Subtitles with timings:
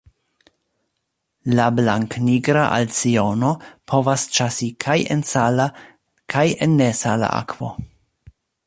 [1.59, 3.53] La Blanknigra alciono
[3.93, 5.71] povas ĉasi kaj en sala
[6.37, 7.75] kaj en nesala akvo.